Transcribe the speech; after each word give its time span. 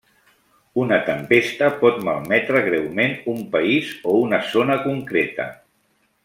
Una 0.83 0.95
tempesta 1.09 1.67
pot 1.83 1.99
malmetre 2.07 2.63
greument 2.69 3.15
un 3.35 3.45
país 3.57 3.93
o 4.15 4.19
una 4.23 4.41
zona 4.55 4.79
concreta. 4.89 5.47